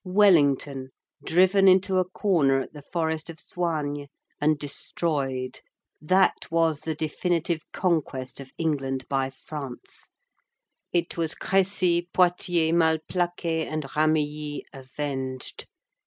Wellington, 0.03 0.89
driven 1.23 1.67
into 1.67 1.99
a 1.99 2.09
corner 2.09 2.59
at 2.59 2.73
the 2.73 2.81
forest 2.81 3.29
of 3.29 3.37
Soignes 3.39 4.07
and 4.41 4.57
destroyed—that 4.57 6.35
was 6.49 6.79
the 6.79 6.95
definitive 6.95 7.61
conquest 7.71 8.39
of 8.39 8.49
England 8.57 9.05
by 9.07 9.29
France; 9.29 10.09
it 10.91 11.17
was 11.17 11.35
Crécy, 11.35 12.07
Poitiers, 12.15 12.73
Malplaquet, 12.73 13.67
and 13.67 13.83
Ramillies 13.95 14.63
avenged. 14.73 15.67